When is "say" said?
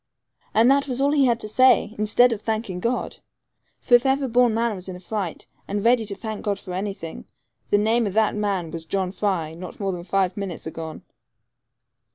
1.47-1.93